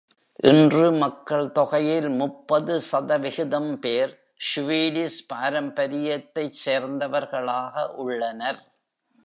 இன்று, 0.43 0.91
மக்கள் 0.91 1.51
தொகையில் 1.51 2.09
முப்பது 2.09 2.81
சதவிகிதம் 2.81 3.79
பேர் 3.79 4.13
Swedish 4.47 5.17
பாரம்பரியத்தைச் 5.33 6.59
சேர்ந்தவர்களாக 6.65 7.93
உள்ளனர். 7.95 8.61